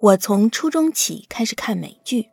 [0.00, 2.30] 我从初中起开始看美剧，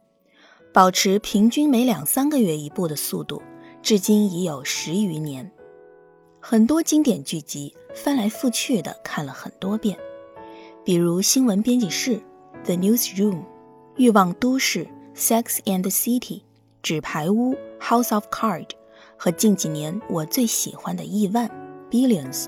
[0.73, 3.43] 保持平均每两三个月一部的速度，
[3.81, 5.51] 至今已有十余年。
[6.39, 9.99] 很多经典剧集翻来覆去的看了很多遍，
[10.85, 12.11] 比如《新闻编辑室》
[12.63, 13.35] （The Newsroom）、
[13.97, 16.39] 《欲望都市》（Sex and the City）、
[16.81, 18.69] 《纸牌屋》（House of Cards）
[19.17, 21.49] 和近几年我最喜欢的《亿万》
[21.91, 22.47] （Billions）。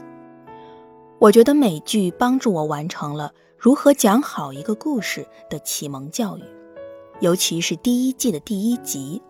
[1.20, 3.33] 我觉得美剧帮助我完成了。
[3.59, 6.43] 如何讲好一个故事的启蒙教育，
[7.19, 9.21] 尤其是第一季的第一集，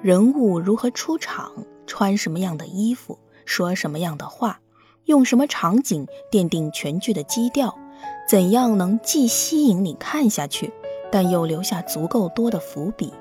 [0.00, 1.52] 人物如何出场，
[1.84, 4.60] 穿什么样的衣服，说什么样的话，
[5.06, 7.76] 用什么场景奠定全剧的基调，
[8.28, 10.72] 怎样能既吸引你看下去，
[11.10, 13.12] 但又留下足够多的伏笔？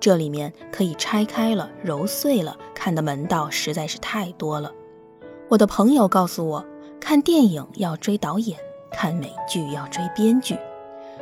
[0.00, 4.72] 这里面可以拆开了揉碎了看的门道实在是太多了。
[5.50, 6.64] 我的朋友告诉我，
[6.98, 8.58] 看电影要追导演。
[8.90, 10.58] 看美剧要追编剧，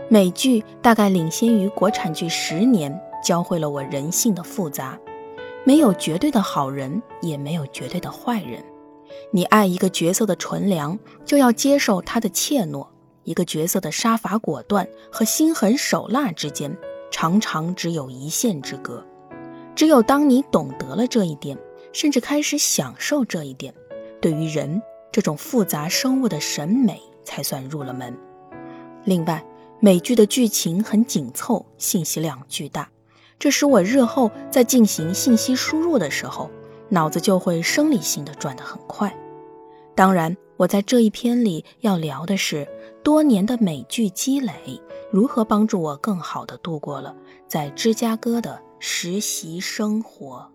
[0.08, 4.98] 美剧大概领先于国产剧十年，教会了我人性的复杂。
[5.64, 8.64] 没有绝对的好人，也没有绝对的坏人。
[9.30, 12.86] 你爱一个角色的纯良，就要接受他的怯懦；
[13.24, 16.74] 一个角色的杀伐果断和心狠手辣之间，
[17.10, 19.04] 常常只有一线之隔。
[19.74, 21.58] 只有当你懂得了这一点，
[21.92, 23.74] 甚至开始享受这一点，
[24.20, 24.80] 对于人
[25.12, 27.00] 这种复杂生物的审美。
[27.28, 28.16] 才算入了门。
[29.04, 29.44] 另外，
[29.80, 32.88] 美剧的剧情很紧凑，信息量巨大，
[33.38, 36.50] 这使我日后在进行信息输入的时候，
[36.88, 39.14] 脑子就会生理性的转得很快。
[39.94, 42.66] 当然，我在这一篇里要聊的是
[43.04, 44.80] 多年的美剧积累
[45.12, 47.14] 如何帮助我更好的度过了
[47.46, 50.50] 在芝加哥的实习生活。